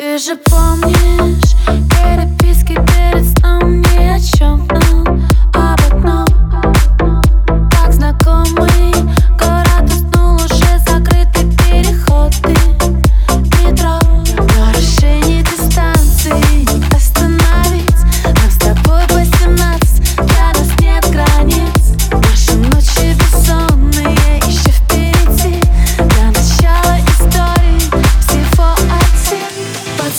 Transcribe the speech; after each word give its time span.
Ты 0.00 0.16
же 0.16 0.34
помнишь 0.34 1.54
переписки 1.90 2.72
перед 2.72 3.38
сном 3.38 3.82
ни 3.82 4.08
о 4.08 4.18
чем 4.18 4.69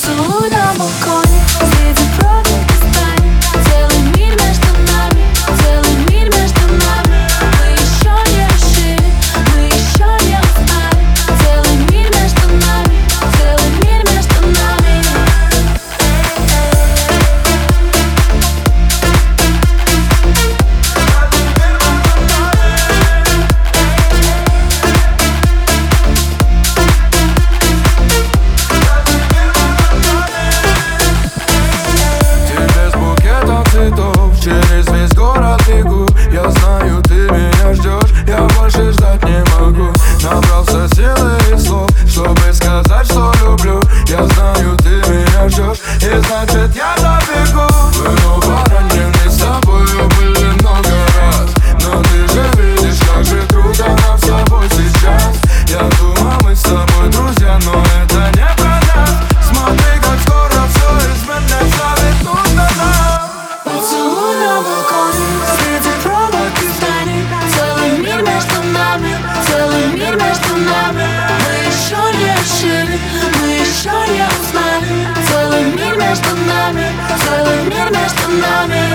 поцелуй 0.02 0.50
на 0.50 0.74
балконе 0.78 1.42
Среди 1.74 2.04
провод 2.18 2.61
It's 45.84 46.30
that 46.30 46.50
just 46.50 46.76
your 46.76 46.96
love? 47.04 47.21
I'm 78.34 78.91